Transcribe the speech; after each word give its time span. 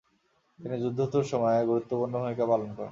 তিনি 0.59 0.75
যুদ্ধোত্তর 0.83 1.23
সময়ে 1.31 1.67
গুরুত্বপূর্ণ 1.69 2.13
ভূমিকা 2.15 2.43
পালন 2.51 2.67
করেন। 2.67 2.79